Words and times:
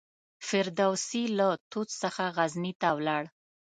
فردوسي 0.47 1.23
له 1.37 1.49
طوس 1.71 1.89
څخه 2.03 2.23
غزني 2.37 2.73
ته 2.81 2.89
ولاړ. 2.97 3.23